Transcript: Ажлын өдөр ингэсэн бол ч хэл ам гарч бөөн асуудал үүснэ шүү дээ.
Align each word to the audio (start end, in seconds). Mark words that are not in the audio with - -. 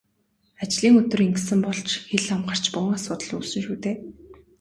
Ажлын 0.63 0.99
өдөр 1.01 1.21
ингэсэн 1.27 1.59
бол 1.65 1.79
ч 1.87 1.89
хэл 2.09 2.27
ам 2.35 2.41
гарч 2.49 2.65
бөөн 2.73 2.93
асуудал 2.97 3.31
үүснэ 3.35 3.59
шүү 3.65 3.77
дээ. 3.83 3.97